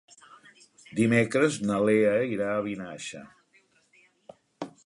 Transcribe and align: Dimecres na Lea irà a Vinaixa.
Dimecres 0.99 1.59
na 1.71 1.77
Lea 1.89 2.15
irà 2.31 2.49
a 2.55 2.65
Vinaixa. 2.71 3.25